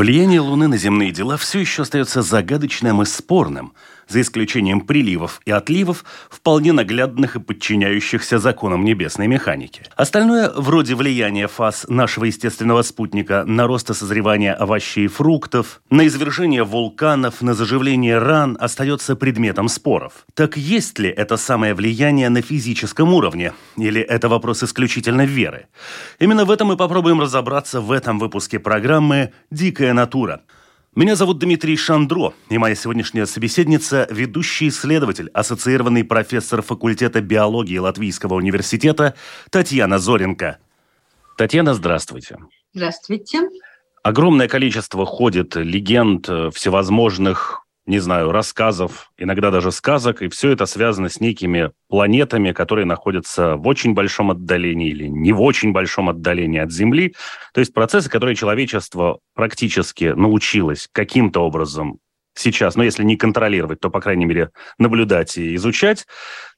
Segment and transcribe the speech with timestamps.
[0.00, 3.74] Влияние Луны на земные дела все еще остается загадочным и спорным–
[4.10, 9.82] за исключением приливов и отливов, вполне наглядных и подчиняющихся законам небесной механики.
[9.96, 16.06] Остальное, вроде влияния фаз нашего естественного спутника на рост и созревание овощей и фруктов, на
[16.06, 20.26] извержение вулканов, на заживление ран, остается предметом споров.
[20.34, 23.52] Так есть ли это самое влияние на физическом уровне?
[23.76, 25.66] Или это вопрос исключительно веры?
[26.18, 30.42] Именно в этом мы попробуем разобраться в этом выпуске программы «Дикая натура».
[30.96, 38.34] Меня зовут Дмитрий Шандро, и моя сегодняшняя собеседница– ведущий исследователь, ассоциированный профессор факультета биологии Латвийского
[38.34, 39.14] университета
[39.50, 40.58] Татьяна Зоренко.
[41.38, 42.38] Татьяна, здравствуйте.
[42.74, 43.38] Здравствуйте.
[44.02, 50.66] Огромное количество ходит легенд э, всевозможных не знаю, рассказов, иногда даже сказок, и все это
[50.66, 56.08] связано с некими планетами, которые находятся в очень большом отдалении или не в очень большом
[56.08, 57.14] отдалении от Земли.
[57.52, 61.98] То есть процессы, которые человечество практически научилось каким-то образом
[62.34, 66.06] сейчас, но если не контролировать, то, по крайней мере, наблюдать и изучать.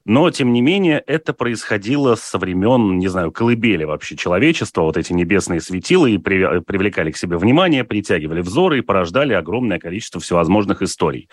[0.05, 4.83] Но, тем не менее, это происходило со времен, не знаю, колыбели вообще человечества.
[4.83, 10.21] Вот эти небесные светила и привлекали к себе внимание, притягивали взоры и порождали огромное количество
[10.21, 11.29] всевозможных историй.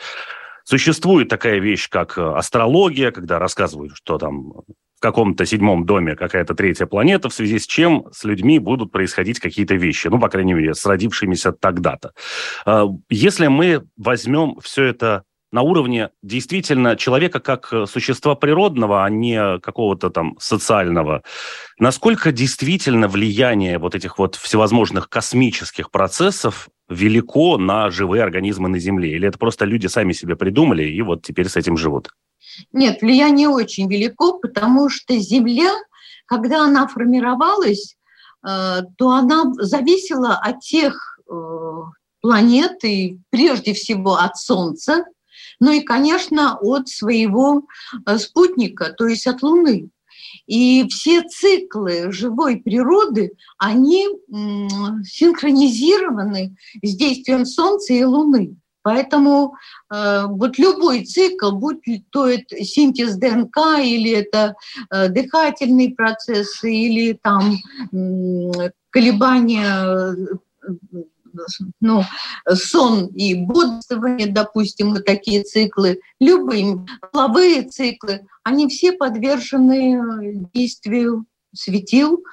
[0.70, 6.86] Существует такая вещь, как астрология, когда рассказывают, что там в каком-то седьмом доме какая-то третья
[6.86, 10.75] планета, в связи с чем с людьми будут происходить какие-то вещи, ну, по крайней мере,
[10.75, 12.12] с родившимися тогда-то.
[12.67, 19.58] А, если мы возьмем все это на уровне действительно человека как существа природного, а не
[19.62, 21.24] какого-то там социального.
[21.79, 29.16] Насколько действительно влияние вот этих вот всевозможных космических процессов велико на живые организмы на Земле?
[29.16, 32.09] Или это просто люди сами себе придумали и вот теперь с этим живут?
[32.73, 35.72] Нет, влияние очень велико, потому что Земля,
[36.25, 37.95] когда она формировалась,
[38.47, 41.33] э, то она зависела от тех э,
[42.22, 45.05] планет и прежде всего от Солнца,
[45.59, 47.63] ну и, конечно, от своего
[48.05, 49.89] э, спутника, то есть от Луны.
[50.49, 54.07] И все циклы живой природы, они
[55.05, 58.55] синхронизированы с действием Солнца и Луны.
[58.81, 59.53] Поэтому
[59.93, 64.55] э, вот любой цикл, будь то это синтез ДНК или это
[64.89, 67.57] э, дыхательные процессы или там
[67.91, 70.16] э, колебания
[71.81, 72.03] ну,
[72.51, 82.23] сон и бодрствование, допустим, вот такие циклы, любые половые циклы, они все подвержены действию светил,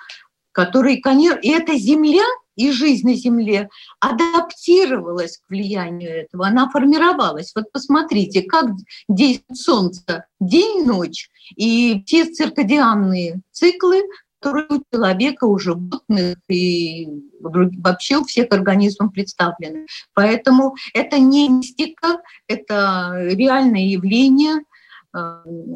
[0.53, 2.25] которые, конечно, и эта Земля
[2.57, 3.69] и жизнь на Земле
[4.01, 7.53] адаптировалась к влиянию этого, она формировалась.
[7.55, 8.71] Вот посмотрите, как
[9.09, 14.03] действует Солнце день-ночь, и все циркадианные циклы
[14.47, 17.09] которые у человека, у животных и
[17.41, 19.87] вообще у всех организмов представлены.
[20.15, 24.61] Поэтому это не мистика, это реальное явление–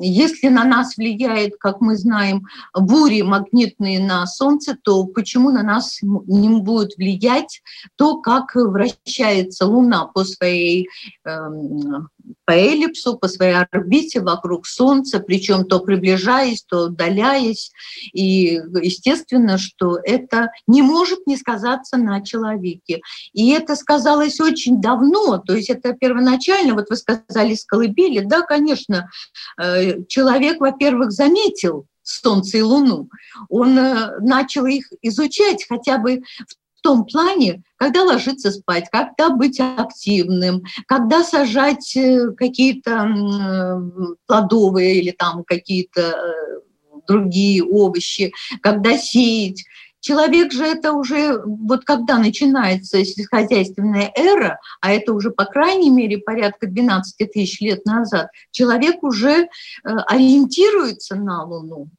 [0.01, 6.01] если на нас влияет, как мы знаем, бури магнитные на Солнце, то почему на нас
[6.03, 7.63] не будет влиять
[7.97, 10.89] то, как вращается Луна по своей
[11.25, 12.09] эм,
[12.45, 17.73] по эллипсу, по своей орбите вокруг Солнца, причем то приближаясь, то удаляясь.
[18.13, 23.01] И естественно, что это не может не сказаться на человеке.
[23.33, 28.43] И это сказалось очень давно, то есть это первоначально, вот вы сказали с колыбели, да,
[28.43, 29.09] конечно,
[29.61, 33.09] э, человек, во-первых, заметил Солнце и Луну,
[33.49, 39.29] он э, начал их изучать хотя бы в в том плане, когда ложиться спать, когда
[39.29, 43.83] быть активным, когда сажать э, какие-то
[44.27, 46.61] плодовые или там какие-то э,
[47.07, 48.33] другие овощи,
[48.63, 49.63] когда сеять.
[50.01, 56.17] Человек же это уже, вот когда начинается сельскохозяйственная эра, а это уже по крайней мере
[56.17, 59.47] порядка 12 тысяч лет назад, человек уже э,
[59.85, 61.91] ориентируется на Луну.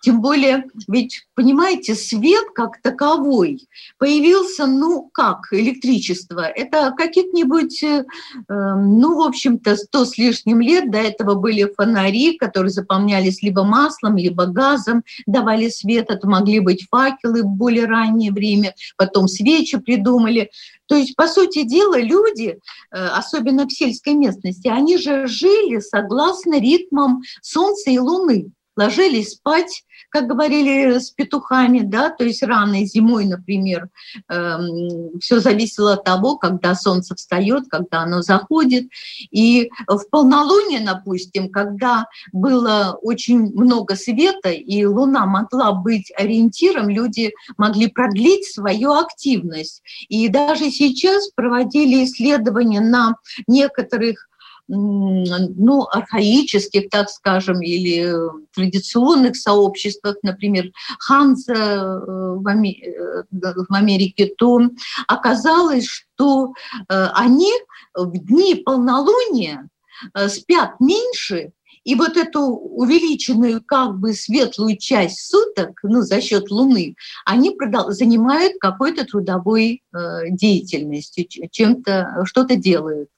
[0.00, 3.68] Тем более, ведь, понимаете, свет как таковой
[3.98, 6.40] появился, ну как, электричество.
[6.40, 8.04] Это каких-нибудь, э,
[8.48, 14.16] ну, в общем-то, сто с лишним лет до этого были фонари, которые заполнялись либо маслом,
[14.16, 16.06] либо газом, давали свет.
[16.08, 20.50] Это могли быть факелы в более раннее время, потом свечи придумали.
[20.86, 22.58] То есть, по сути дела, люди,
[22.90, 29.84] э, особенно в сельской местности, они же жили согласно ритмам Солнца и Луны ложились спать,
[30.10, 33.88] как говорили с петухами, да, то есть рано зимой, например,
[34.28, 38.88] э, эм, все зависело от того, когда солнце встает, когда оно заходит.
[39.30, 47.32] И в полнолуние, допустим, когда было очень много света, и Луна могла быть ориентиром, люди
[47.56, 49.82] могли продлить свою активность.
[50.08, 54.29] И даже сейчас проводили исследования на некоторых
[54.72, 58.14] ну, архаических, так скажем, или
[58.54, 64.60] традиционных сообществах, например, Ханза э, в Америке, то
[65.08, 66.52] оказалось, что
[66.88, 67.52] э, они
[67.94, 69.68] в дни полнолуния
[70.14, 71.52] э, спят меньше,
[71.84, 76.94] и вот эту увеличенную как бы светлую часть суток, ну, за счет Луны,
[77.24, 77.56] они
[77.88, 83.08] занимают какой-то трудовой э, деятельностью, чем-то, что-то делают.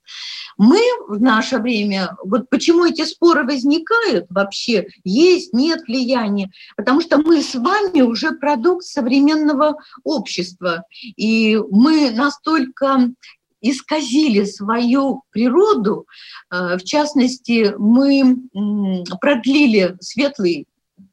[0.58, 7.18] Мы в наше время, вот почему эти споры возникают вообще, есть, нет влияния, потому что
[7.18, 10.84] мы с вами уже продукт современного общества,
[11.16, 13.10] и мы настолько
[13.62, 16.06] исказили свою природу.
[16.50, 18.36] Э, в частности, мы
[19.20, 20.66] продлили светлый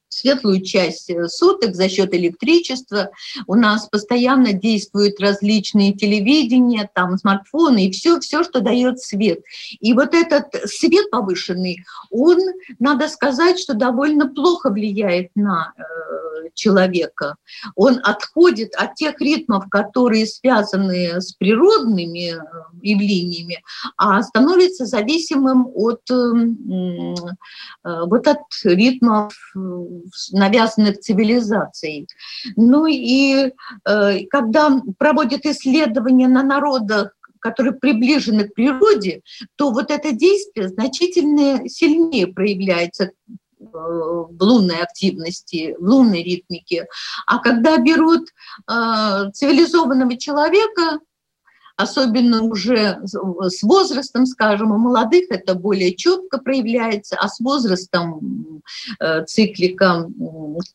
[0.09, 3.11] светлую часть э, суток за счет электричества.
[3.47, 9.39] У нас постоянно действуют различные телевидения, там смартфоны и все, все, что дает свет.
[9.79, 12.39] И вот этот свет повышенный, он,
[12.79, 15.83] надо сказать, что довольно плохо влияет на э,
[16.53, 17.35] человека.
[17.75, 22.39] Он отходит от тех ритмов, которые связаны с природными э,
[22.81, 23.63] явлениями,
[23.97, 27.15] а становится зависимым от, эм,
[27.83, 29.59] э, вот от ритмов, э,
[30.31, 32.07] навязанных цивилизацией.
[32.55, 33.53] Ну и
[34.29, 39.21] когда проводят исследования на народах, которые приближены к природе,
[39.55, 43.11] то вот это действие значительно сильнее проявляется
[43.59, 46.87] в лунной активности, в лунной ритмике.
[47.27, 50.99] А когда берут э, цивилизованного человека,
[51.79, 58.61] особенно уже с возрастом, скажем, у молодых это более четко проявляется, а с возрастом
[58.99, 60.05] э, циклика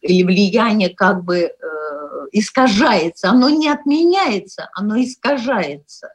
[0.00, 1.50] или влияние как бы э,
[2.32, 3.28] искажается.
[3.28, 6.08] Оно не отменяется, оно искажается.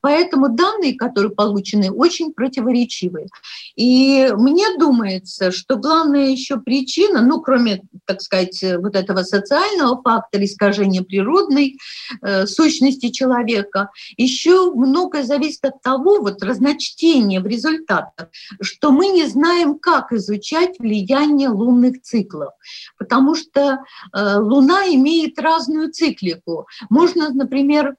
[0.00, 3.28] Поэтому данные, которые получены, очень противоречивые.
[3.76, 10.44] И мне думается, что главная еще причина, ну, кроме, так сказать, вот этого социального фактора
[10.44, 11.78] искажения природной
[12.22, 18.28] э, сущности человека, еще многое зависит от того, вот разночтения в результатах,
[18.60, 22.52] что мы не знаем, как изучать влияние лунных циклов,
[22.98, 23.78] потому что
[24.12, 26.66] э, Луна имеет разную циклику.
[26.90, 27.96] Можно, например,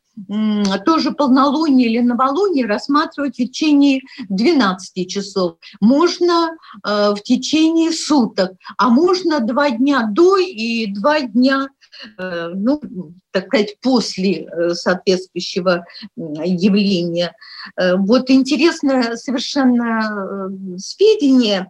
[0.85, 5.57] тоже полнолуние или новолуние рассматривать в течение 12 часов.
[5.79, 6.51] Можно
[6.83, 11.67] э, в течение суток, а можно два дня до и два дня
[12.17, 12.81] Э, ну,
[13.31, 15.85] так сказать, после э, соответствующего
[16.15, 17.33] явления.
[17.75, 21.67] Э, вот интересное совершенно сведение.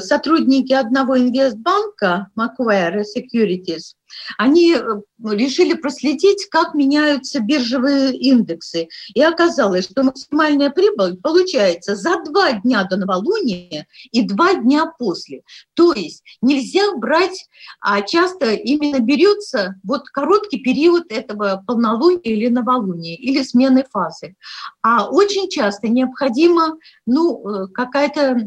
[0.00, 3.94] Сотрудники одного инвестбанка, Macquarie Securities,
[4.38, 4.76] они
[5.22, 8.88] решили проследить, как меняются биржевые индексы.
[9.14, 15.42] И оказалось, что максимальная прибыль получается за два дня до новолуния и два дня после.
[15.74, 17.48] То есть нельзя брать,
[17.80, 24.36] а часто именно берется вот короткий период этого полнолуния или новолуния, или смены фазы.
[24.82, 28.38] А очень часто необходимо ну, э, какая-то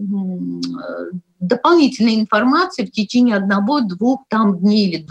[1.39, 5.08] дополнительной информации в течение одного, двух там дней или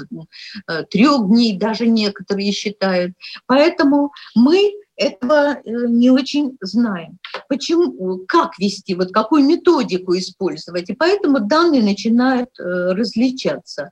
[0.68, 3.14] э, трех дней, даже некоторые считают.
[3.47, 7.18] Поэтому мы этого э, не очень знаем.
[7.49, 10.88] Почему, как вести, вот какую методику использовать.
[10.88, 13.90] И поэтому данные начинают э, различаться.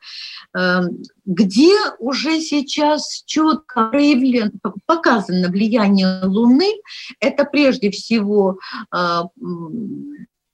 [0.54, 4.50] Эм, где уже сейчас четко проявлено,
[4.86, 6.72] показано влияние Луны,
[7.20, 8.58] это прежде всего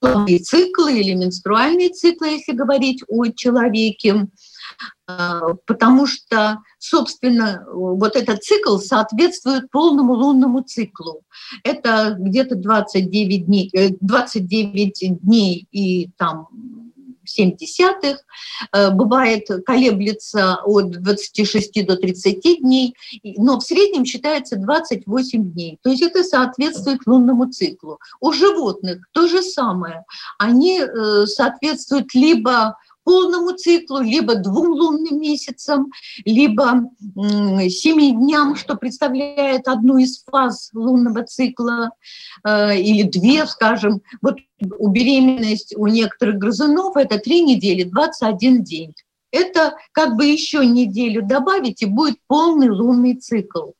[0.01, 4.27] циклы или менструальные циклы, если говорить о человеке,
[5.07, 11.21] а, потому что, собственно, вот этот цикл соответствует полному лунному циклу.
[11.63, 16.47] Это где-то 29 дней, 29 э, дней и там
[18.73, 25.79] э, бывает колеблется от 26 до 30 дней, но в среднем считается 28 дней.
[25.81, 27.99] То есть это соответствует лунному циклу.
[28.19, 30.05] У животных то же самое.
[30.37, 35.91] Они э, соответствуют либо полному циклу, либо двум лунным месяцам,
[36.25, 36.89] либо
[37.69, 41.91] семи дням, что представляет одну из фаз лунного цикла,
[42.43, 44.01] э, или две, скажем.
[44.21, 44.37] Вот
[44.77, 48.93] у беременность у некоторых грызунов это три недели, 21 день
[49.31, 53.71] это как бы еще неделю добавить, и будет полный лунный цикл.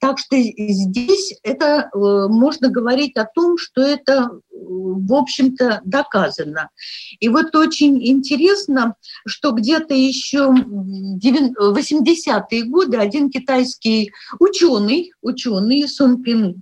[0.00, 1.98] Так что здесь это э,
[2.28, 6.70] можно говорить о том, что это, в общем-то, доказано.
[7.20, 8.94] И вот очень интересно,
[9.26, 16.56] что где-то еще в 80-е годы один китайский ученый, ученый Сун Пинг,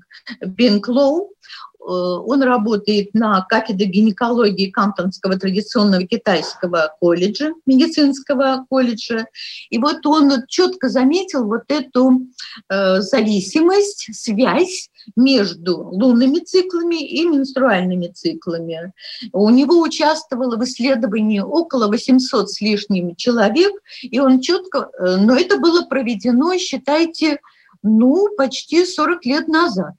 [0.56, 1.43] Пинг Лоу, Э,
[1.84, 9.26] он работает на кафедре гинекологии Камптонского традиционного китайского колледжа, медицинского колледжа.
[9.70, 12.22] И вот он четко заметил вот эту
[12.70, 18.92] э, зависимость, связь между лунными циклами и менструальными циклами.
[19.32, 23.72] У него участвовало в исследовании около 800 с лишним человек,
[24.02, 27.40] и он четко, э, но это было проведено, считайте,
[27.82, 29.92] ну, почти 40 лет назад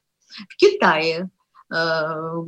[0.49, 1.29] в Китае.
[1.73, 2.43] Э,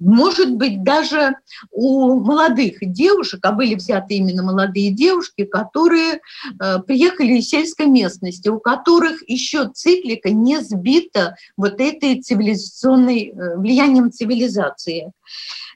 [0.00, 1.36] может быть, даже
[1.70, 6.20] у молодых девушек, а были взяты именно молодые девушки, которые
[6.60, 13.56] э, приехали из сельской местности, у которых еще циклика не сбита вот этой цивилизационной, э,
[13.56, 15.12] влиянием цивилизации.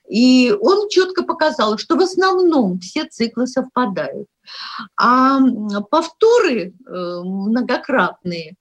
[0.08, 4.26] И он четко показал, что в основном все циклы совпадают.
[5.00, 5.38] А
[5.90, 8.56] повторы многократные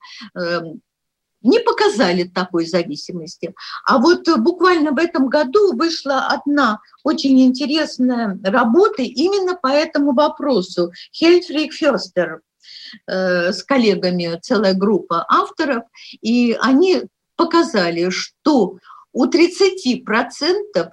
[1.41, 3.53] не показали такой зависимости.
[3.85, 10.91] А вот буквально в этом году вышла одна очень интересная работа именно по этому вопросу.
[11.13, 12.41] Хельфрик Фёстер
[13.07, 15.83] э, с коллегами, целая группа авторов,
[16.21, 17.03] и они
[17.35, 18.77] показали, что
[19.13, 20.03] у 30%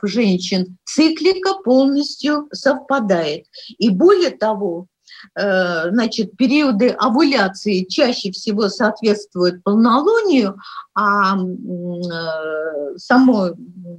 [0.02, 3.46] женщин циклика полностью совпадает.
[3.78, 4.97] И более того, Э,
[5.34, 10.58] значит, периоды овуляции чаще всего соответствуют полнолунию,
[10.94, 13.50] а э, сама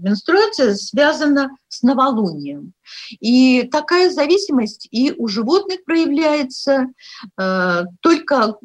[0.01, 2.73] менструация связана с новолунием.
[3.19, 6.87] И такая зависимость и у животных проявляется
[7.37, 8.55] э, только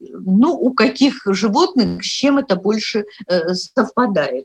[0.00, 3.04] ну, у каких животных, с чем это больше
[3.52, 4.44] совпадает.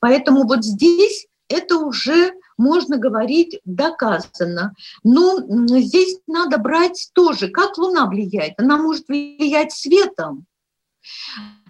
[0.00, 4.74] Поэтому вот здесь это уже можно говорить доказано.
[5.02, 5.38] Но
[5.78, 8.54] здесь надо брать тоже, как Луна влияет.
[8.58, 10.46] Она может влиять светом,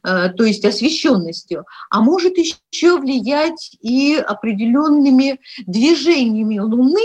[0.02, 7.04] э, то есть освещенностью, а может еще влиять и определенными движениями Луны,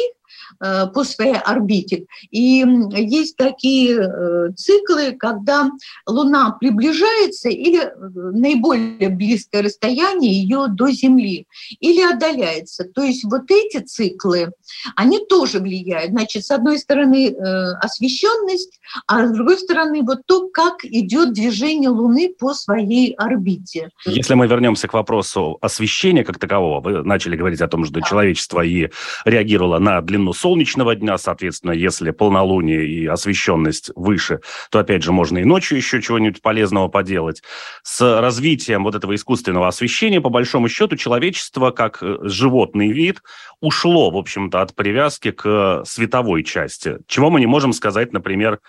[0.59, 2.05] по своей орбите.
[2.31, 2.65] И
[2.95, 5.69] есть такие э, циклы, когда
[6.05, 7.91] Луна приближается или э,
[8.33, 11.47] наиболее близкое расстояние ее до Земли,
[11.79, 12.85] или отдаляется.
[12.85, 14.51] То есть вот эти циклы,
[14.95, 16.11] они тоже влияют.
[16.11, 17.35] Значит, с одной стороны
[17.81, 23.89] освещенность, а с другой стороны вот то, как идет движение Луны по своей орбите.
[24.05, 28.01] Если мы вернемся к вопросу освещения как такового, вы начали говорить о том, что да.
[28.01, 28.89] человечество и
[29.25, 35.11] реагировало на длину Солнца, солнечного дня, соответственно, если полнолуние и освещенность выше, то, опять же,
[35.11, 37.43] можно и ночью еще чего-нибудь полезного поделать.
[37.83, 43.21] С развитием вот этого искусственного освещения, по большому счету, человечество, как э, животный вид,
[43.61, 46.97] ушло, в общем-то, от привязки к световой части.
[47.07, 48.59] Чего мы не можем сказать, например,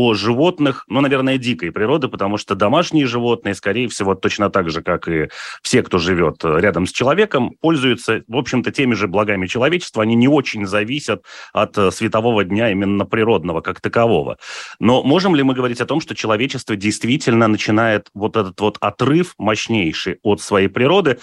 [0.00, 4.80] о животных, ну, наверное, дикой природы, потому что домашние животные, скорее всего, точно так же,
[4.80, 5.28] как и
[5.60, 10.04] все, кто живет рядом с человеком, пользуются, в общем-то, теми же благами человечества.
[10.04, 14.38] Они не очень зависят от э, светового дня именно природного как такового.
[14.78, 19.34] Но можем ли мы говорить о том, что человечество действительно начинает вот этот вот отрыв
[19.36, 21.18] мощнейший от своей природы,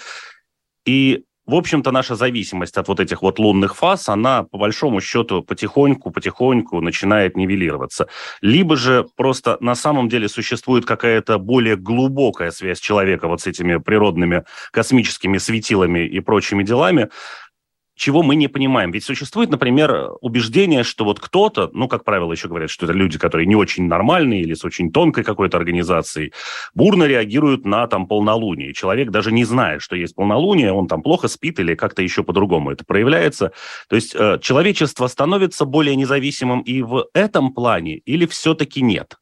[0.84, 5.42] и в общем-то, наша зависимость от вот этих вот лунных фаз, она по большому счету
[5.42, 8.08] потихоньку-потихоньку начинает нивелироваться.
[8.40, 13.76] Либо же просто на самом деле существует какая-то более глубокая связь человека вот с этими
[13.76, 17.10] природными космическими светилами и прочими делами,
[17.96, 18.90] чего мы не понимаем.
[18.92, 23.18] Ведь существует, например, убеждение, что вот кто-то, ну, как правило, еще говорят, что это люди,
[23.18, 26.32] которые не очень нормальные или с очень тонкой какой-то организацией,
[26.74, 28.74] бурно реагируют на там полнолуние.
[28.74, 32.70] Человек даже не знает, что есть полнолуние, он там плохо спит или как-то еще по-другому
[32.70, 33.52] это проявляется.
[33.88, 39.16] То есть э, человечество становится более независимым и в этом плане или все-таки нет?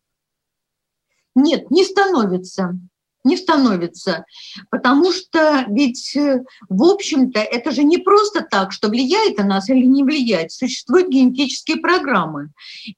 [1.36, 2.76] Нет, не становится.
[3.24, 4.24] Не становится,
[4.70, 9.68] потому что ведь, э, в общем-то, это же не просто так, что влияет на нас
[9.70, 10.52] или не влияет.
[10.52, 12.50] Существуют генетические программы.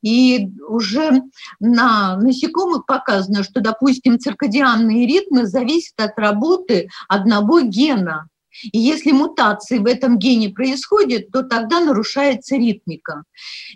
[0.03, 1.23] И уже
[1.61, 8.29] на насекомых показано, что, допустим, циркадианные ритмы зависят от работы одного гена.
[8.63, 13.25] И если мутации в этом гене происходят, то тогда нарушается ритмика.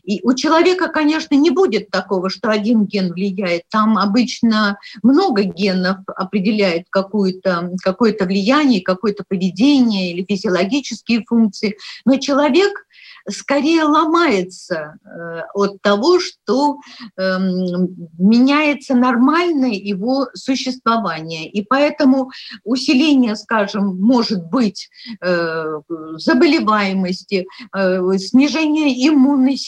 [0.05, 3.63] И у человека, конечно, не будет такого, что один ген влияет.
[3.71, 11.77] Там обычно много генов определяет какое-то какое влияние, какое-то поведение или физиологические функции.
[12.05, 12.87] Но человек
[13.29, 16.79] скорее ломается э, от того, что
[17.17, 21.49] эм, меняется нормальное его существование.
[21.49, 22.31] И поэтому
[22.65, 24.89] усиление, скажем, может быть
[25.23, 25.81] э,
[26.17, 27.47] заболеваемости,
[27.77, 29.59] э, снижение иммунной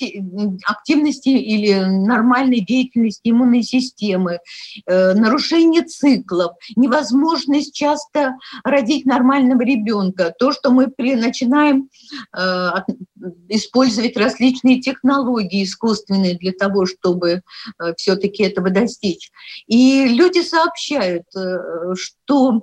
[0.67, 4.39] активности или нормальной деятельности иммунной системы,
[4.87, 11.89] нарушение циклов, невозможность часто родить нормального ребенка, то, что мы начинаем
[13.55, 19.31] использовать различные технологии искусственные для того, чтобы э, все-таки этого достичь.
[19.67, 22.63] И люди сообщают, э, что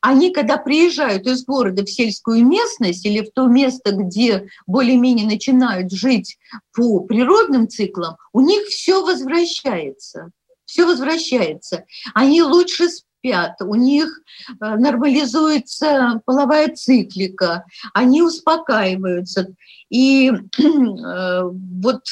[0.00, 5.92] они, когда приезжают из города в сельскую местность или в то место, где более-менее начинают
[5.92, 6.38] жить
[6.74, 10.30] по природным циклам, у них все возвращается
[10.70, 11.84] все возвращается.
[12.14, 12.86] Они лучше
[13.20, 14.08] спят, у них
[14.48, 19.48] э, нормализуется половая циклика, они успокаиваются.
[19.90, 22.02] И э, вот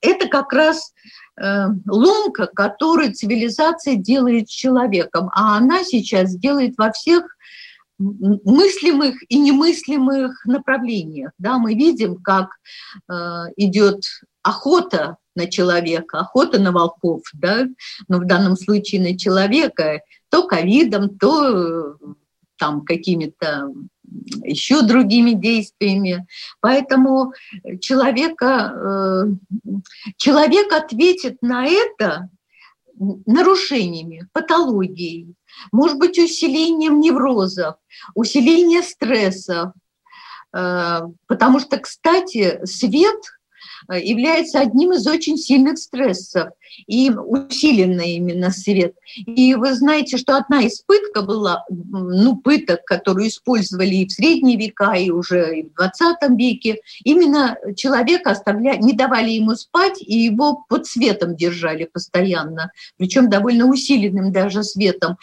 [0.00, 0.92] это как раз
[1.40, 7.24] э, ломка, которую цивилизация делает человеком, а она сейчас делает во всех
[7.98, 11.32] мыслимых и немыслимых направлениях.
[11.36, 12.48] Да, мы видим, как
[13.58, 14.00] идет
[14.42, 17.66] охота на человека, охота на волков, да,
[18.08, 21.96] но в данном случае на человека, то ковидом, то
[22.58, 23.72] там какими-то
[24.42, 26.26] еще другими действиями.
[26.60, 27.32] Поэтому
[27.80, 29.70] человека, э,
[30.16, 32.28] человек ответит на это
[32.98, 35.34] нарушениями, патологией,
[35.72, 37.76] может быть, усилением неврозов,
[38.14, 39.72] усилением стрессов.
[40.54, 43.38] Э, потому что, кстати, свет– Э,
[43.88, 46.50] является одним из очень сильных стрессов,
[46.86, 48.94] и усиленно именно свет.
[49.16, 54.56] И вы знаете, что одна из пыток была, ну, пыток, которую использовали и в средние
[54.56, 60.18] века, и уже и в 20 веке, именно человека оставляли, не давали ему спать, и
[60.18, 65.16] его под светом держали постоянно, причем довольно усиленным даже светом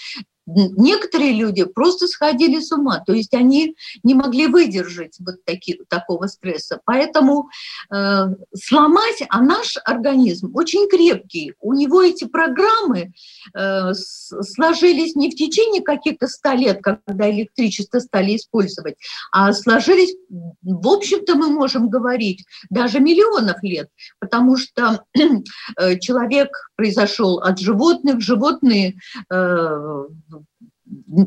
[0.48, 6.28] некоторые люди просто сходили с ума, то есть они не могли выдержать вот таки, такого
[6.28, 6.80] стресса.
[6.86, 7.50] Поэтому
[7.94, 13.12] э, сломать, а наш организм очень крепкий, у него эти программы
[13.54, 18.96] э, сложились не в течение каких-то ста лет, когда электричество стали использовать,
[19.32, 25.04] а сложились, в общем-то, мы можем говорить, даже миллионов лет, потому что
[25.78, 28.96] э, человек произошел от животных, животные
[29.30, 30.06] э,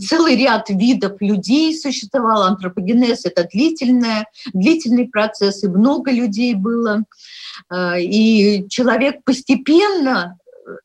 [0.01, 2.45] целый ряд видов людей существовал.
[2.45, 7.05] Антропогенез– это длительное, длительный процесс, и много людей было.
[7.71, 10.39] Э, и человек постепенно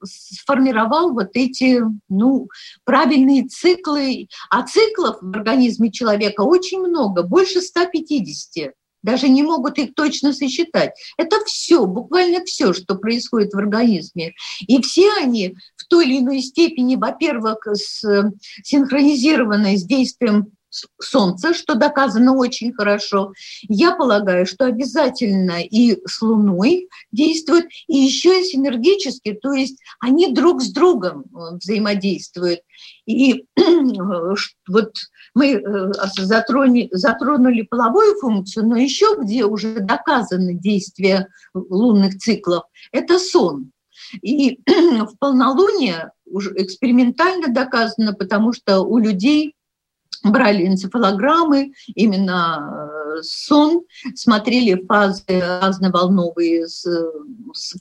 [0.04, 2.50] сформировал вот эти ну,
[2.86, 4.28] правильные циклы.
[4.50, 8.74] А циклов в организме человека очень много, больше 150
[9.06, 10.92] даже не могут их точно сосчитать.
[11.18, 14.34] Это все, буквально все, что происходит в организме.
[14.62, 17.66] И все они в той или иной степени, во-первых,
[18.64, 20.55] синхронизированы с действием
[21.00, 23.34] Солнца, что доказано очень хорошо.
[23.64, 30.34] Я полагаю, что обязательно и с Луной действуют, и еще и синергически, то есть они
[30.34, 32.62] друг с другом э, взаимодействуют.
[33.06, 33.46] И
[34.68, 34.92] вот
[35.34, 43.20] мы э, затронули, затронули половую функцию, но еще где уже доказано действие лунных циклов, это
[43.20, 43.72] сон.
[44.22, 49.56] И в полнолуние уже экспериментально доказано, потому что у людей
[50.24, 53.84] брали энцефалограммы, именно э, сон,
[54.16, 56.66] смотрели фазы, разноволновые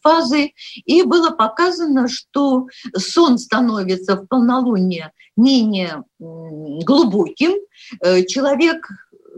[0.03, 0.53] фазы,
[0.85, 2.67] и было показано, что
[2.97, 7.53] сон становится в полнолуние менее глубоким,
[8.01, 8.89] э, человек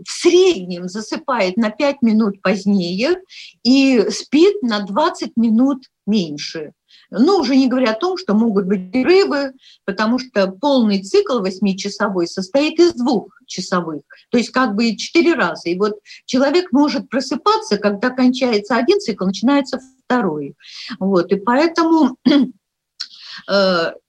[0.05, 3.21] в среднем засыпает на 5 минут позднее
[3.63, 6.73] и спит на 20 минут меньше.
[7.11, 9.53] Ну, уже не говоря о том, что могут быть рыбы,
[9.85, 15.69] потому что полный цикл восьмичасовой состоит из двух часовых, то есть как бы четыре раза.
[15.69, 20.57] И вот человек может просыпаться, когда кончается один цикл, начинается второй.
[20.99, 22.17] Вот, и поэтому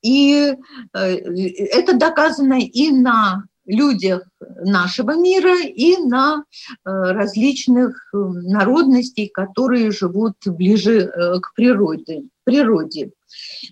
[0.02, 0.54] И
[0.94, 6.44] это доказано и на людях нашего мира и на
[6.84, 12.24] различных народностей, которые живут ближе к природе.
[12.48, 13.12] Природе.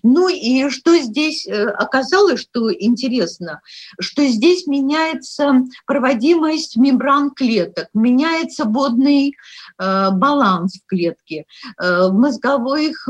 [0.02, 3.62] Ну и что здесь э, оказалось, что интересно,
[3.98, 9.34] что здесь меняется проводимость мембран клеток, меняется водный
[9.78, 11.46] э, баланс в клетке.
[11.80, 13.08] Э, в мозговых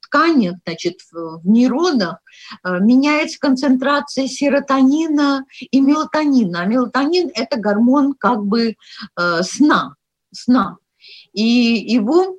[0.00, 2.18] тканях, значит, в нейронах
[2.64, 6.62] меняется концентрация серотонина и мелатонина.
[6.62, 8.76] А мелатонин– это гормон как бы
[9.42, 9.94] сна,
[10.32, 10.78] сна.
[11.32, 12.38] И его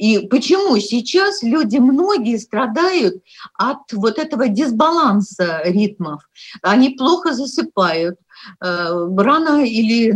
[0.00, 6.22] и почему сейчас люди многие страдают от вот этого дисбаланса ритмов?
[6.62, 8.18] Они плохо засыпают,
[8.64, 10.14] э, рано или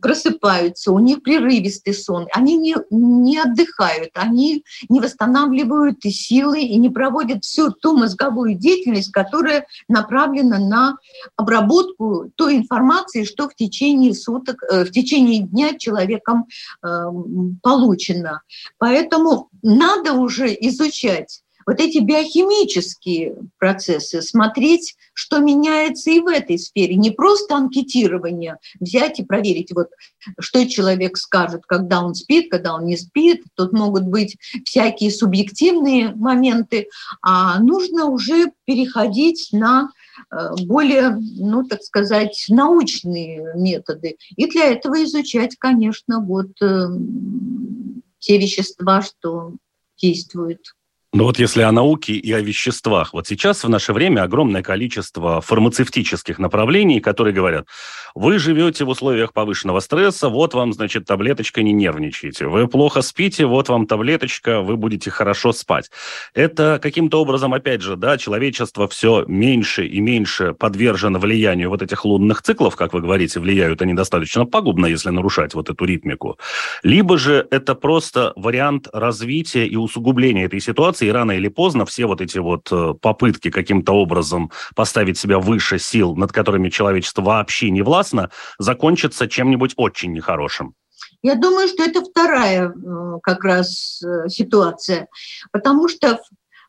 [0.00, 6.76] просыпаются, у них прерывистый сон, они не, не отдыхают, они не восстанавливают и силы и
[6.76, 10.96] не проводят всю ту мозговую деятельность, которая направлена на
[11.36, 16.46] обработку той информации, что в течение суток, э, в течение дня человеком
[16.82, 16.88] э,
[17.62, 18.42] получено.
[18.78, 26.94] Поэтому надо уже изучать вот эти биохимические процессы, смотреть, что меняется и в этой сфере.
[26.94, 29.88] Не просто анкетирование, взять и проверить, вот,
[30.38, 33.42] что человек скажет, когда он спит, когда он не спит.
[33.54, 36.88] Тут могут быть всякие субъективные моменты,
[37.20, 39.90] а нужно уже переходить на
[40.30, 44.16] э, более, ну, так сказать, научные методы.
[44.36, 46.86] И для этого изучать, конечно, вот э,
[48.20, 49.54] те вещества, что
[49.96, 50.60] действуют.
[51.16, 55.40] Но вот если о науке и о веществах, вот сейчас в наше время огромное количество
[55.40, 57.66] фармацевтических направлений, которые говорят,
[58.14, 62.46] вы живете в условиях повышенного стресса, вот вам, значит, таблеточка, не нервничайте.
[62.46, 65.90] Вы плохо спите, вот вам таблеточка, вы будете хорошо спать.
[66.34, 72.04] Это каким-то образом, опять же, да, человечество все меньше и меньше подвержено влиянию вот этих
[72.04, 76.38] лунных циклов, как вы говорите, влияют они достаточно пагубно, если нарушать вот эту ритмику.
[76.82, 82.06] Либо же это просто вариант развития и усугубления этой ситуации, и рано или поздно все
[82.06, 87.70] вот эти вот э, попытки каким-то образом поставить себя выше сил, над которыми человечество вообще
[87.70, 90.74] не властно, закончатся чем-нибудь очень нехорошим.
[91.22, 92.72] Я думаю, что это вторая э,
[93.22, 95.08] как раз э, ситуация,
[95.52, 96.20] потому что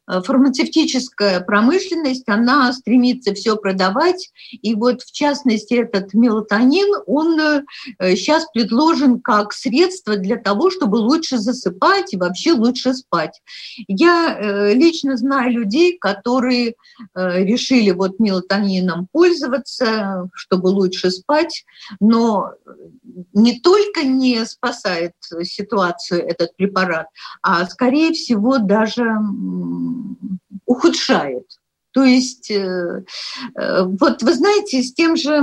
[0.08, 4.32] фармацевтическая промышленность, она стремится все продавать.
[4.52, 7.65] И вот, в частности, этот мелатонин, он
[8.00, 13.41] сейчас э, предложен как средство для того, чтобы лучше засыпать и вообще лучше спать.
[13.88, 16.76] Я э, лично знаю людей, которые
[17.15, 21.65] решили вот мелатонином пользоваться, чтобы лучше спать,
[22.00, 22.54] но
[23.34, 27.08] не только не спасает ситуацию этот препарат,
[27.41, 29.06] а, скорее всего, даже
[30.65, 31.45] ухудшает.
[31.91, 33.03] То есть, э,
[33.56, 35.41] э, вот вы знаете, с тем же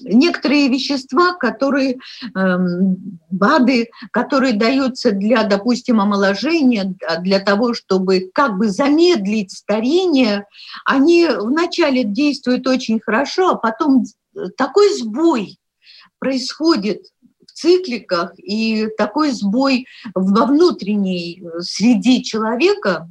[0.00, 1.98] некоторые вещества, которые
[2.34, 10.46] эм, БАДы, которые даются для, допустим, омоложения, для того, чтобы как бы замедлить старение,
[10.84, 14.04] они вначале действуют очень хорошо, а потом
[14.56, 15.58] такой сбой
[16.18, 17.02] происходит
[17.54, 23.10] цикликах, и такой сбой во внутренней э, среде человека,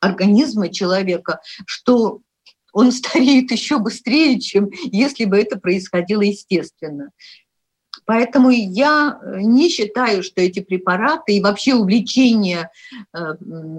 [0.00, 2.20] организма человека, что
[2.72, 7.10] он стареет еще быстрее, чем если бы это происходило естественно.
[8.06, 12.70] Поэтому я э, не считаю, что эти препараты и вообще увлечение
[13.12, 13.18] э,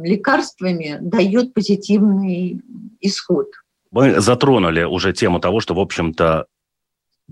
[0.03, 2.61] лекарствами дает позитивный
[3.01, 3.47] исход.
[3.89, 6.47] Мы затронули уже тему того, что, в общем-то,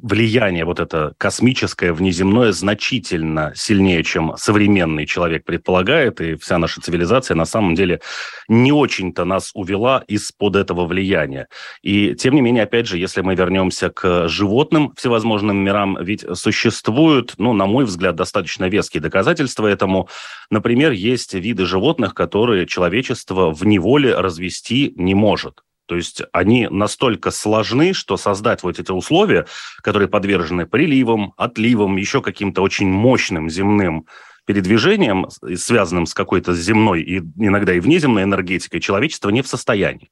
[0.01, 7.35] влияние вот это космическое, внеземное значительно сильнее, чем современный человек предполагает, и вся наша цивилизация
[7.35, 8.01] на самом деле
[8.47, 11.47] не очень-то нас увела из-под этого влияния.
[11.81, 17.35] И тем не менее, опять же, если мы вернемся к животным всевозможным мирам, ведь существуют,
[17.37, 20.09] ну, на мой взгляд, достаточно веские доказательства этому.
[20.49, 25.61] Например, есть виды животных, которые человечество в неволе развести не может.
[25.85, 29.45] То есть они настолько сложны, что создать вот эти условия,
[29.81, 34.07] которые подвержены приливам, отливам, еще каким-то очень мощным земным
[34.45, 40.11] передвижением, связанным с какой-то земной и иногда и внеземной энергетикой, человечество не в состоянии.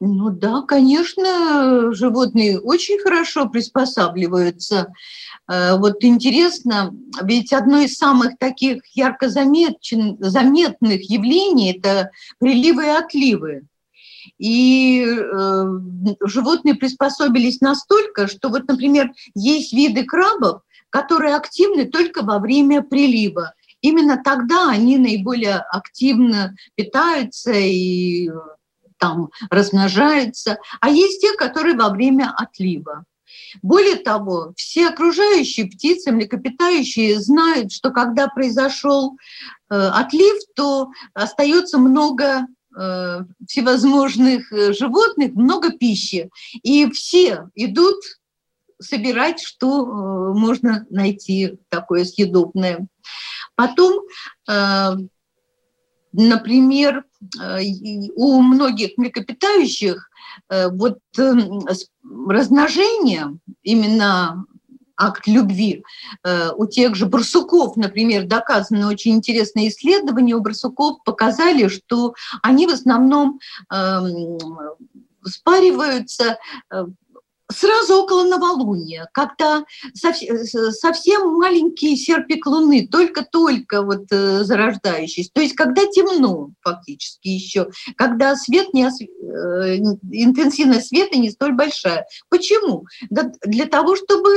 [0.00, 4.92] Ну да, конечно, животные очень хорошо приспосабливаются.
[5.48, 9.80] Э, вот интересно, ведь одно из самых таких ярко заметных
[11.10, 13.62] явлений– это приливы и отливы.
[14.38, 15.64] И э,
[16.24, 23.54] животные приспособились настолько, что вот, например, есть виды крабов, которые активны только во время прилива.
[23.80, 28.30] именно тогда они наиболее активно питаются и
[28.98, 33.04] там размножаются, а есть те, которые во время отлива.
[33.62, 39.16] Более того, все окружающие птицы, млекопитающие знают, что когда произошел
[39.70, 42.44] э, отлив, то остается много э,
[43.46, 46.30] всевозможных э, животных, много пищи.
[46.62, 47.96] И все идут
[48.80, 49.86] собирать, что
[50.34, 52.86] можно найти такое съедобное.
[53.56, 54.04] Потом,
[56.12, 57.04] например,
[58.14, 60.08] у многих млекопитающих
[60.48, 60.98] Э, вот
[62.28, 64.44] размножение, именно
[64.98, 65.84] акт любви.
[66.24, 70.34] Э, у тех же барсуков, например, доказаны очень интересные исследования.
[70.34, 73.38] У барсуков показали, что они в основном
[73.72, 74.38] эм,
[75.24, 76.38] спариваются
[76.70, 76.86] э,
[77.50, 85.86] сразу около новолуния, когда совсем маленький серпик Луны, только-только вот э, зарождающийся, то есть когда
[85.86, 89.76] темно фактически еще, когда свет не, э,
[90.12, 92.06] интенсивность света не столь большая.
[92.28, 92.86] Почему?
[93.10, 94.30] для того, чтобы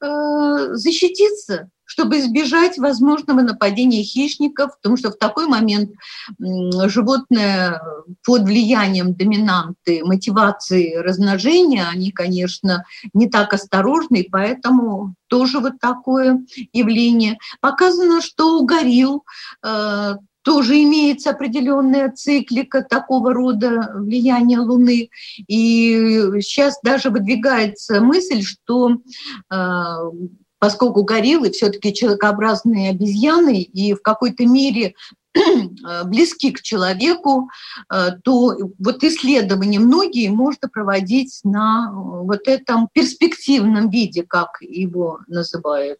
[0.00, 5.90] э, защититься чтобы избежать возможного нападения хищников, потому что в такой момент
[6.38, 7.82] животное
[8.24, 16.40] под влиянием доминанты, мотивации размножения, они, конечно, не так осторожны, и поэтому тоже вот такое
[16.72, 17.36] явление.
[17.60, 19.24] Показано, что у горилл
[19.62, 25.10] э, тоже имеется определенная циклика такого рода влияния Луны.
[25.46, 28.96] И сейчас даже выдвигается мысль, что
[29.50, 29.96] э,
[30.62, 34.94] поскольку гориллы все-таки человекообразные обезьяны и в какой-то мере
[35.34, 37.50] э, близки к человеку,
[37.92, 45.18] э, то вот исследования многие можно проводить на э, вот этом перспективном виде, как его
[45.26, 45.98] называют.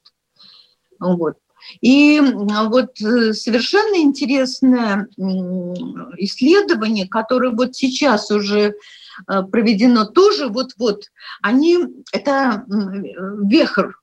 [1.00, 1.38] Вот.
[1.80, 5.08] И вот совершенно интересное
[6.18, 8.74] исследование, которое вот сейчас уже
[9.26, 11.04] проведено тоже вот-вот,
[11.40, 11.78] они,
[12.12, 13.96] это Вехр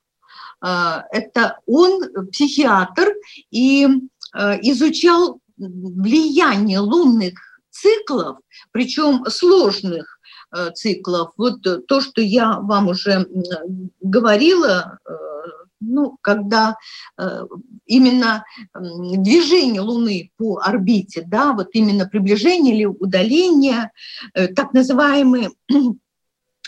[0.62, 3.14] это он психиатр
[3.50, 3.86] и
[4.32, 7.34] а, изучал влияние лунных
[7.70, 8.38] циклов,
[8.72, 10.18] причем сложных
[10.50, 11.32] а, циклов.
[11.36, 13.26] Вот то, что я вам уже
[14.00, 14.98] говорила,
[15.82, 16.76] ну, когда
[17.86, 18.44] именно
[18.74, 23.90] движение Луны по орбите, да, вот именно приближение или удаление,
[24.34, 25.76] э, так называемые Э,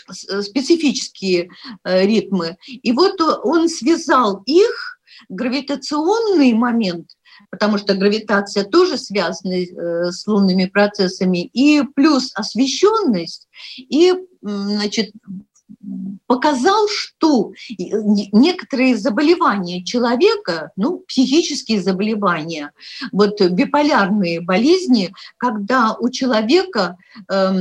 [0.09, 1.49] специфические
[1.83, 2.57] э, ритмы.
[2.67, 7.09] И вот он связал их, гравитационный момент,
[7.49, 15.11] потому что гравитация тоже связана э, с лунными процессами, и плюс освещенность, и значит,
[16.27, 22.71] показал, что некоторые заболевания человека, ну, психические заболевания,
[23.11, 26.97] вот биполярные болезни, когда у человека
[27.29, 27.51] э,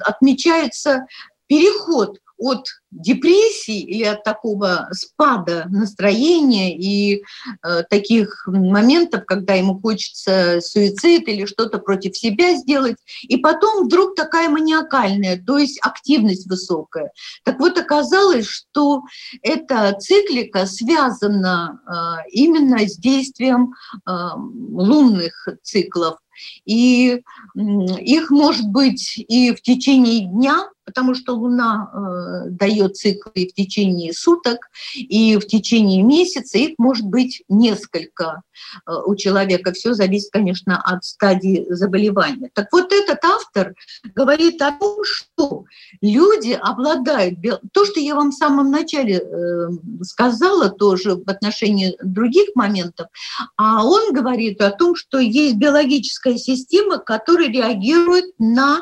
[0.00, 1.06] отмечается
[1.46, 7.22] переход от депрессии или от такого спада настроения и
[7.62, 14.14] э, таких моментов, когда ему хочется суицид или что-то против себя сделать, и потом вдруг
[14.14, 17.12] такая маниакальная, то есть активность высокая.
[17.44, 19.02] Так вот оказалось, что
[19.42, 23.74] эта циклика связана э, именно с действием
[24.06, 26.18] э, лунных циклов.
[26.64, 27.22] И
[27.54, 34.12] их может быть и в течение дня, потому что Луна э, дает циклы в течение
[34.12, 38.42] суток, и в течение месяца их может быть несколько
[38.86, 39.72] э, у человека.
[39.72, 42.50] Все зависит, конечно, от стадии заболевания.
[42.54, 43.74] Так вот этот автор
[44.14, 45.64] говорит о том, что
[46.00, 47.38] люди обладают...
[47.72, 49.68] То, что я вам в самом начале э,
[50.02, 53.08] сказала тоже в отношении других моментов,
[53.56, 58.80] а он говорит о том, что есть биологическая система, которая реагирует на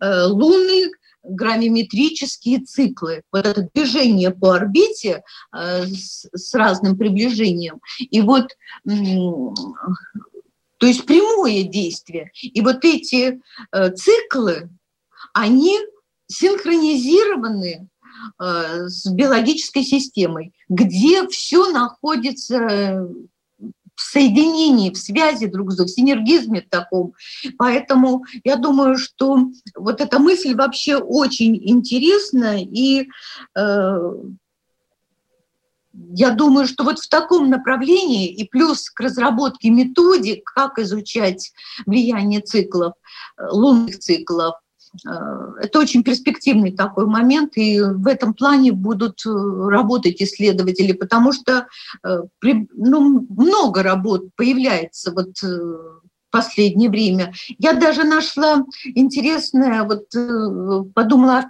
[0.00, 0.90] э, лунные
[1.24, 7.80] граммиметрические циклы, вот это движение по орбите э, с, разным приближением.
[7.98, 12.30] И вот, то есть прямое действие.
[12.40, 13.40] И вот эти
[13.72, 14.70] э, циклы,
[15.32, 15.78] они
[16.26, 17.88] синхронизированы
[18.40, 23.08] э, с биологической системой, где все находится
[24.14, 27.14] соединении, в связи друг с другом, в синергизме таком.
[27.58, 29.38] Поэтому я думаю, что
[29.74, 33.08] вот эта мысль вообще очень интересна, и
[33.56, 34.12] э,
[35.92, 41.52] я думаю, что вот в таком направлении и плюс к разработке методик, как изучать
[41.86, 42.94] влияние циклов,
[43.36, 44.54] э, лунных циклов,
[45.04, 51.66] это очень перспективный такой момент, и в этом плане будут работать исследователи, потому что
[52.02, 55.34] ну, много работ появляется вот
[56.34, 57.32] последнее время.
[57.58, 61.44] Я даже нашла интересное, вот э, подумала о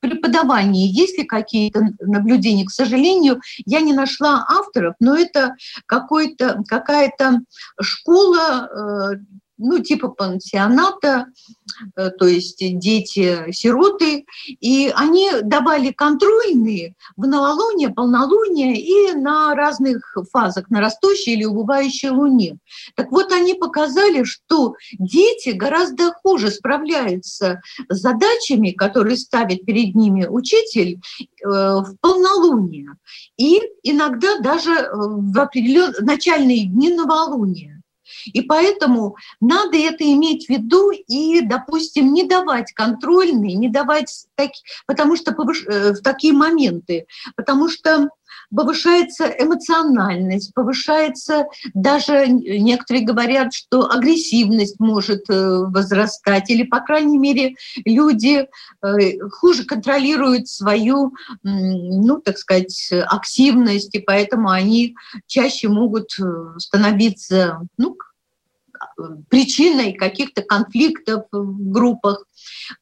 [0.00, 2.64] преподавании, есть ли какие-то наблюдения.
[2.64, 7.40] К сожалению, я не нашла авторов, но это какая-то
[7.80, 9.16] школа э,
[9.60, 11.26] ну, типа пансионата,
[11.96, 20.70] э, то есть дети-сироты, и они давали контрольные в новолуние, полнолуние и на разных фазах,
[20.70, 22.58] на растущей или убывающей луне.
[22.96, 30.26] Так вот, они показали, что дети гораздо хуже справляются с задачами, которые ставит перед ними
[30.26, 31.00] учитель
[31.44, 32.96] э, в полнолуние,
[33.36, 37.79] и иногда даже в определенные начальные дни новолуния.
[38.26, 44.64] И поэтому надо это иметь в виду и, допустим, не давать контрольные, не давать такие,
[44.86, 45.64] потому что повыш...
[45.66, 48.10] Э, в такие моменты, потому что
[48.54, 57.54] повышается эмоциональность, повышается даже, некоторые говорят, что агрессивность может э, возрастать, или, по крайней мере,
[57.84, 58.46] люди
[58.82, 61.12] э, хуже контролируют свою,
[61.42, 64.94] ну, так сказать, активность, и поэтому они
[65.26, 66.10] чаще могут
[66.58, 67.96] становиться, ну,
[69.28, 72.24] причиной каких-то конфликтов в группах.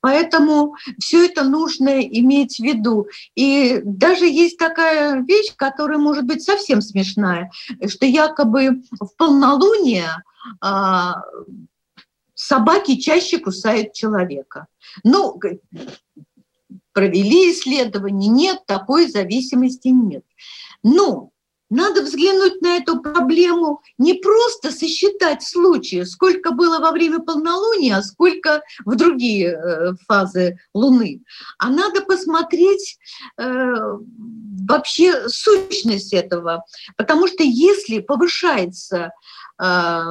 [0.00, 3.08] Поэтому все это нужно иметь в виду.
[3.34, 7.50] И даже есть такая вещь, которая может быть совсем смешная,
[7.86, 10.10] что якобы в полнолуние
[10.60, 11.22] а,
[12.34, 14.66] собаки чаще кусают человека.
[15.04, 15.40] Ну,
[16.92, 20.24] провели исследование, нет, такой зависимости нет.
[20.82, 21.30] Но
[21.70, 28.02] надо взглянуть на эту проблему, не просто сосчитать случаи, сколько было во время полнолуния, а
[28.02, 31.22] сколько в другие э, фазы Луны,
[31.58, 32.98] а надо посмотреть
[33.38, 33.74] э,
[34.68, 36.64] вообще сущность этого.
[36.96, 39.12] Потому что если повышается
[39.60, 40.02] э,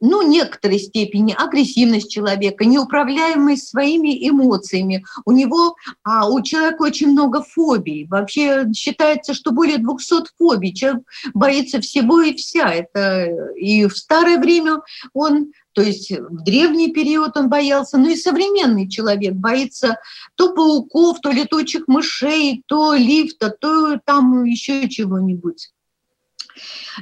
[0.00, 5.04] ну, некоторой степени агрессивность человека, неуправляемость своими эмоциями.
[5.24, 8.06] У него, а у человека очень много фобий.
[8.06, 10.74] Вообще считается, что более 200 фобий.
[10.74, 11.02] Человек
[11.34, 12.72] боится всего и вся.
[12.72, 14.80] Это и в старое время
[15.12, 19.98] он то есть в древний период он боялся, но и современный человек боится
[20.34, 25.70] то пауков, то летучих мышей, то лифта, то там еще чего-нибудь.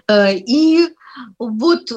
[0.06, 0.88] Э, и
[1.38, 1.90] вот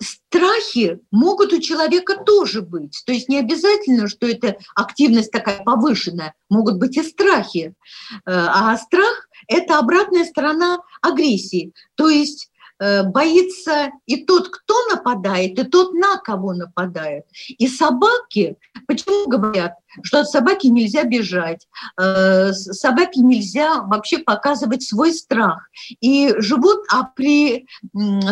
[0.00, 3.02] страхи могут у человека тоже быть.
[3.06, 7.74] То есть не обязательно, что это активность такая повышенная, могут быть и страхи.
[8.12, 11.72] Э, а страх– это обратная сторона агрессии.
[11.94, 17.24] То есть э, боится и тот, кто нападает, и тот, на кого нападает.
[17.48, 18.56] И собаки,
[18.86, 21.66] почему говорят, что от собаки нельзя бежать,
[21.98, 25.68] э, собаке нельзя вообще показывать свой страх.
[26.00, 27.66] И живут, а при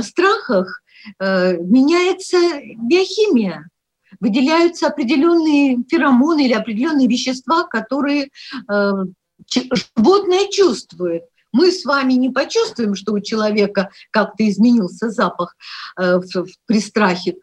[0.02, 0.82] страхах
[1.20, 2.38] меняется
[2.76, 3.68] биохимия,
[4.20, 8.30] выделяются определенные феромоны или определенные вещества, которые
[8.70, 8.92] э,
[9.48, 11.24] животное чувствует.
[11.52, 15.56] Мы с вами не почувствуем, что у человека как-то изменился запах
[16.00, 16.20] э,
[16.66, 17.36] при страхе,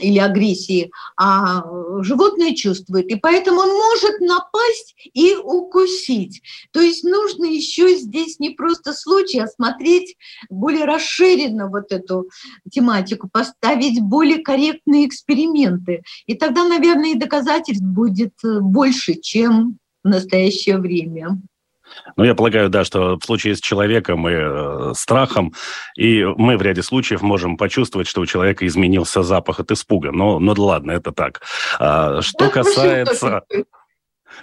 [0.00, 1.64] или агрессии, а
[2.02, 3.06] животное чувствует.
[3.06, 6.42] И поэтому он может напасть и укусить.
[6.72, 10.16] То есть нужно еще здесь не просто случай, а смотреть
[10.50, 12.28] более расширенно вот эту
[12.70, 16.02] тематику, поставить более корректные эксперименты.
[16.26, 21.40] И тогда, наверное, и доказательств будет больше, чем в настоящее время.
[22.16, 25.54] Ну, я полагаю, да, что в случае с человеком и э, страхом,
[25.96, 30.12] и мы в ряде случаев можем почувствовать, что у человека изменился запах от испуга.
[30.12, 31.42] Но, ну, ладно, это так.
[31.78, 33.42] А, что касается...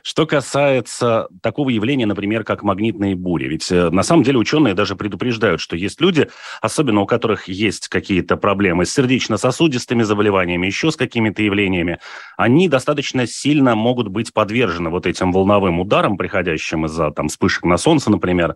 [0.02, 4.96] Что касается такого явления, например, как магнитные бури, ведь э, на самом деле ученые даже
[4.96, 6.30] предупреждают, что есть люди,
[6.62, 12.00] особенно у которых есть какие-то проблемы с сердечно-сосудистыми заболеваниями, еще с какими-то явлениями,
[12.38, 17.78] они достаточно сильно могут быть подвержены вот этим волновым ударам, приходящим из-за там вспышек на
[17.78, 18.56] солнце, например.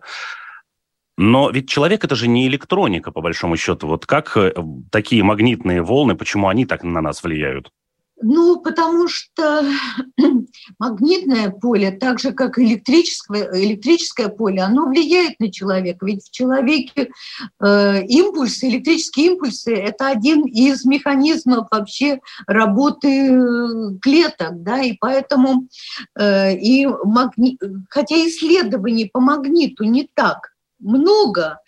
[1.16, 3.88] Но ведь человек это же не электроника, по большому счету.
[3.88, 4.54] Вот как э,
[4.90, 7.72] такие магнитные волны, почему они так на нас влияют?
[8.20, 9.64] Ну, потому что
[10.78, 16.04] магнитное поле, так же как электрическое, электрическое поле, оно влияет на человека.
[16.04, 17.10] Ведь в человеке
[17.60, 25.68] э, импульсы, электрические импульсы– это один из механизмов вообще работы э, клеток, да, и поэтому,
[26.18, 27.58] э, и магни...
[27.88, 31.60] хотя исследований по магниту не так много,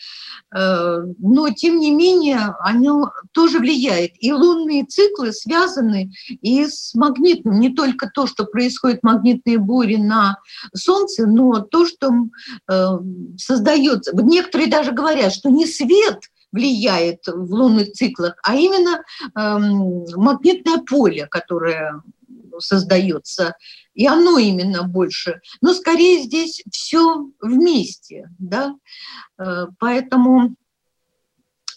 [0.55, 4.13] э, но тем не менее оно тоже влияет.
[4.19, 10.39] И лунные циклы связаны и с магнитным, не только то, что происходят магнитные бури на
[10.75, 12.11] Солнце, но то, что
[12.71, 12.87] э,
[13.37, 14.13] создается.
[14.15, 16.21] Некоторые даже говорят, что не свет
[16.53, 19.03] влияет в лунных циклах, а именно
[19.37, 22.03] эм, магнитное поле, которое
[22.59, 23.55] создается,
[23.95, 25.41] и оно именно больше.
[25.61, 28.75] Но скорее здесь все вместе, да,
[29.39, 30.55] э, поэтому,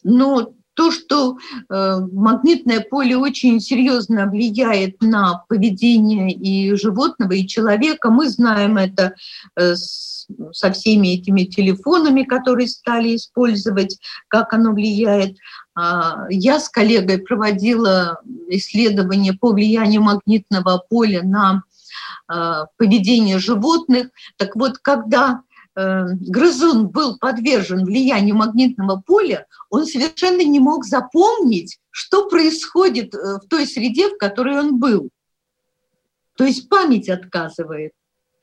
[0.03, 1.38] но то, что
[1.70, 9.14] э, магнитное поле очень серьезно влияет на поведение и животного, и человека, мы знаем это
[9.55, 15.38] э, с, со всеми этими телефонами, которые стали использовать, как оно влияет.
[15.76, 21.64] А, я с коллегой проводила исследование по влиянию магнитного поля на
[22.28, 24.09] а, поведение животных.
[24.38, 25.41] Так вот, когда
[25.76, 33.39] э, грызун был подвержен влиянию магнитного поля, он совершенно не мог запомнить, что происходит э,
[33.43, 35.09] в той среде, в которой он был.
[36.38, 37.91] То есть память отказывает.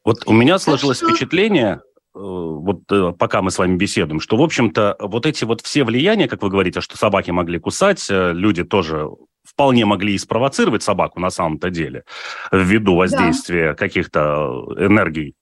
[0.04, 1.08] Вот у меня сложилось что...
[1.08, 1.80] впечатление,
[2.14, 2.82] Э, вот
[3.18, 6.50] пока мы с вами беседуем, что, в общем-то, вот эти вот все влияния, как вы
[6.50, 9.08] говорите, что собаки могли кусать, люди тоже
[9.60, 12.04] вполне могли и спровоцировать собаку на самом-то деле,
[12.50, 13.74] ввиду воздействия да.
[13.74, 15.34] каких-то энергий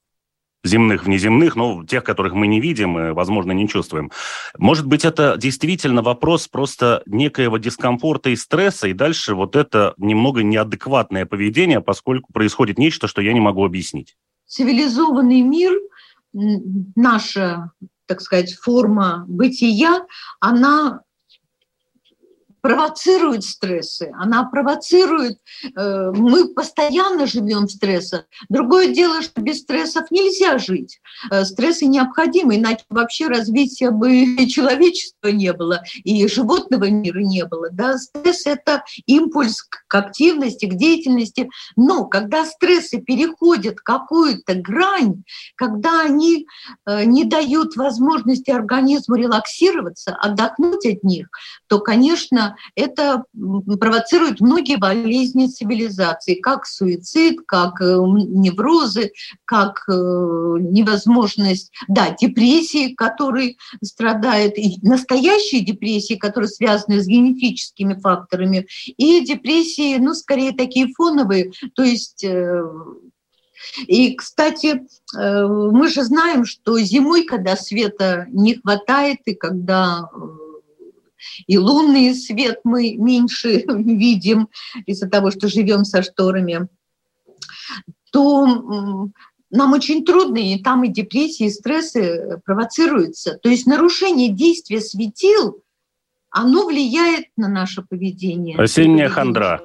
[0.64, 4.10] земных, внеземных, но тех, которых мы не видим и, возможно, не чувствуем.
[4.58, 10.42] Может быть, это действительно вопрос просто некоего дискомфорта и стресса, и дальше вот это немного
[10.42, 14.16] неадекватное поведение, поскольку происходит нечто, что я не могу объяснить.
[14.46, 15.78] Цивилизованный мир–
[16.32, 17.70] наша,
[18.06, 20.04] так сказать, форма бытия,
[20.40, 21.02] она
[22.60, 25.38] провоцирует стрессы, она провоцирует,
[25.76, 28.24] э, мы постоянно живем в стрессах.
[28.48, 31.00] Другое дело, что без стрессов нельзя жить.
[31.30, 37.68] Э, стрессы необходимы, иначе вообще развития бы человечества не было, и животного мира не было.
[37.70, 37.98] Да?
[37.98, 41.48] Стресс– это импульс к активности, к деятельности.
[41.76, 45.22] Но когда стрессы переходят какую-то грань,
[45.56, 46.46] когда они
[46.86, 51.28] э, не дают возможности организму релаксироваться, отдохнуть от них,
[51.68, 53.24] то, конечно, это
[53.80, 59.12] провоцирует многие болезни цивилизации, как суицид, как э, неврозы,
[59.44, 68.66] как э, невозможность, да, депрессии, которые страдают, и настоящие депрессии, которые связаны с генетическими факторами,
[68.96, 72.62] и депрессии, ну, скорее такие фоновые, то есть э,
[73.88, 80.08] и, кстати, мы же знаем, что зимой, когда света не хватает, и когда
[81.46, 84.48] и лунный свет мы меньше видим
[84.86, 86.68] из-за того, что живем со шторами,
[88.12, 89.10] то
[89.50, 93.38] нам очень трудно, и там и депрессии, и стрессы провоцируются.
[93.42, 95.62] То есть нарушение действия светил,
[96.30, 98.56] оно влияет на наше поведение.
[98.58, 99.62] Осенняя хандра.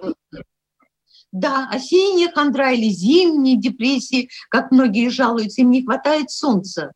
[1.32, 6.94] Да, осенняя хандра или зимние депрессии, как многие жалуются, им не хватает солнца.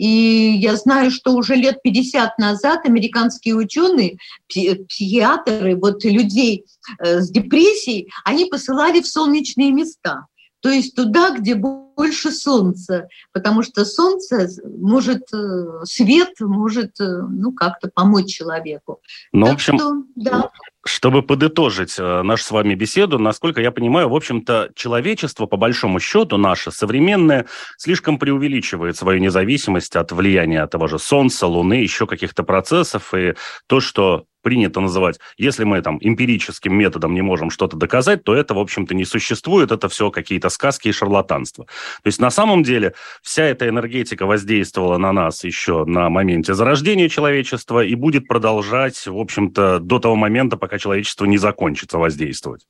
[0.00, 4.16] И я знаю, что уже лет 50 назад американские ученые,
[4.48, 6.64] психиатры, вот людей
[6.98, 10.24] э, с депрессией, они посылали в солнечные места.
[10.60, 17.52] То есть туда, где больше солнца, потому что солнце может, э, свет может э, ну,
[17.52, 19.00] как-то помочь человеку.
[19.32, 20.50] Ну, так в общем, что, да.
[20.86, 26.00] Чтобы подытожить э, нашу с вами беседу, насколько я понимаю, в общем-то, человечество, по большому
[26.00, 32.44] счету, наше современное, слишком преувеличивает свою независимость от влияния того же Солнца, Луны, еще каких-то
[32.44, 33.34] процессов, и
[33.66, 38.54] то, что принято называть, если мы там эмпирическим методом не можем что-то доказать, то это,
[38.54, 41.64] в общем-то, не существует, это все какие-то сказки и шарлатанство.
[41.64, 47.08] То есть на самом деле вся эта энергетика воздействовала на нас еще на моменте зарождения
[47.08, 52.66] человечества и будет продолжать, в общем-то, до того момента, пока человечество не закончится воздействовать.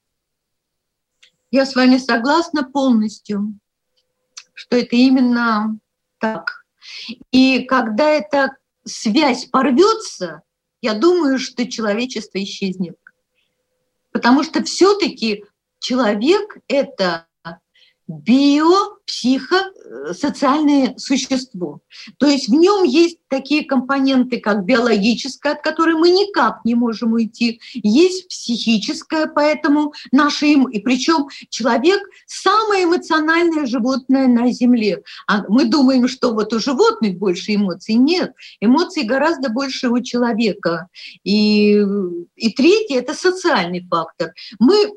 [1.50, 3.54] Я с вами согласна полностью,
[4.54, 5.78] что это именно
[6.18, 6.64] так.
[7.32, 10.42] И когда эта связь порвется,
[10.82, 12.96] я думаю, что человечество исчезнет.
[14.12, 15.44] Потому что все-таки
[15.78, 17.26] человек– это
[18.10, 21.80] биопсихосоциальное существо.
[22.18, 27.12] То есть в нем есть такие компоненты, как биологическое, от которой мы никак не можем
[27.12, 35.02] уйти, есть психическое, поэтому наше им, и причем человек самое эмоциональное животное на Земле.
[35.26, 37.94] А мы думаем, что вот у животных больше эмоций.
[37.94, 40.88] Нет, эмоций гораздо больше у человека.
[41.22, 41.80] И,
[42.36, 44.32] и третье– это социальный фактор.
[44.58, 44.90] Мы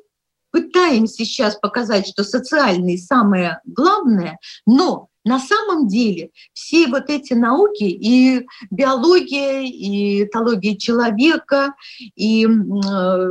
[0.54, 4.38] пытаемся сейчас показать, что социальный самое главное,
[4.68, 11.74] но на самом деле все вот эти науки, и биология, и этология человека,
[12.16, 13.28] и э,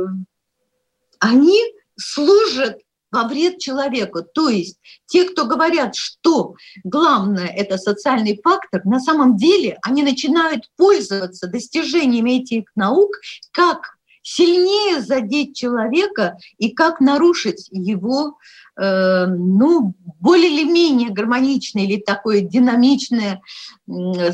[1.19, 1.59] они
[1.97, 4.23] служат во вред человеку.
[4.23, 10.63] То есть те, кто говорят, что главное– это социальный фактор, на самом деле они начинают
[10.75, 13.11] пользоваться достижениями этих наук
[13.51, 13.93] как
[14.23, 18.37] сильнее задеть человека и как нарушить его
[18.77, 23.41] э, ну, более или менее гармоничное или такое динамичное
[23.87, 24.31] э,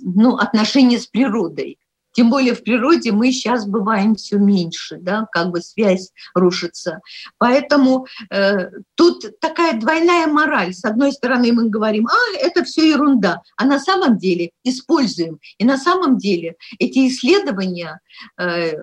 [0.00, 1.78] ну, отношение с природой.
[2.12, 7.00] Тем более в природе мы сейчас бываем все меньше, да, как бы связь рушится.
[7.38, 10.74] Поэтому э, тут такая двойная мораль.
[10.74, 15.38] С одной стороны мы говорим, а, это все ерунда, а на самом деле используем.
[15.58, 18.00] И на самом деле эти исследования
[18.38, 18.74] э,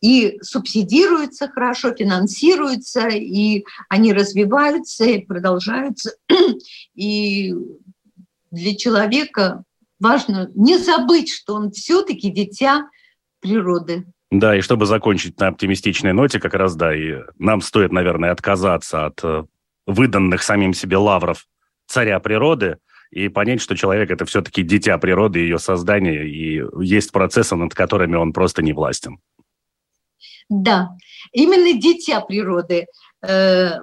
[0.00, 6.14] и субсидируются хорошо, финансируются, и они развиваются и продолжаются.
[6.94, 7.54] И
[8.50, 9.62] для человека
[10.00, 12.88] важно не забыть, что он все-таки дитя
[13.40, 14.06] природы.
[14.30, 19.06] Да, и чтобы закончить на оптимистичной ноте, как раз, да, и нам стоит, наверное, отказаться
[19.06, 19.44] от э,
[19.86, 21.46] выданных самим себе лавров
[21.86, 22.78] царя природы
[23.10, 28.14] и понять, что человек– это все-таки дитя природы, ее создание, и есть процессы, над которыми
[28.14, 29.18] он просто не властен.
[30.48, 30.90] Да,
[31.32, 32.86] именно дитя природы.
[33.26, 33.80] Э,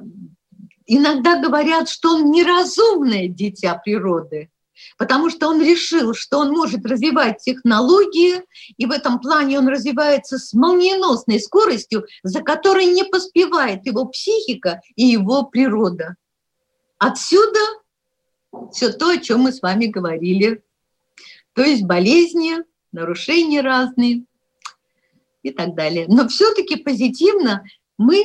[0.85, 4.49] иногда говорят, что он неразумное дитя природы
[4.97, 8.43] потому что он решил, что он может развивать технологии,
[8.77, 14.81] и в этом плане он развивается с молниеносной скоростью, за которой не поспевает его психика
[14.95, 16.15] и его природа.
[16.97, 17.59] Отсюда
[18.71, 20.63] все то, о чем мы с вами говорили.
[21.53, 22.57] То есть болезни,
[22.91, 24.23] нарушения разные
[25.43, 26.05] и так далее.
[26.07, 27.63] Но все-таки позитивно
[27.97, 28.23] мы,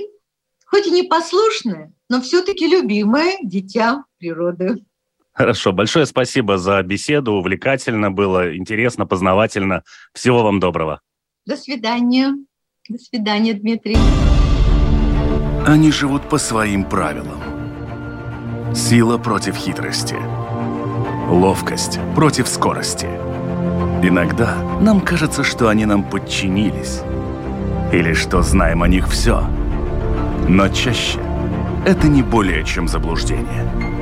[0.66, 4.84] хоть и непослушные, но все-таки любимое дитя природы.
[5.32, 7.32] Хорошо, большое спасибо за беседу.
[7.32, 9.82] Увлекательно было, интересно, познавательно.
[10.12, 11.00] Всего вам доброго.
[11.46, 12.34] До свидания.
[12.88, 13.96] До свидания, Дмитрий.
[15.66, 17.40] Они живут по своим правилам.
[18.74, 20.16] Сила против хитрости.
[21.28, 23.06] Ловкость против скорости.
[24.02, 27.00] Иногда нам кажется, что они нам подчинились.
[27.92, 29.46] Или что знаем о них все.
[30.48, 31.20] Но чаще
[31.86, 34.01] это не более чем заблуждение.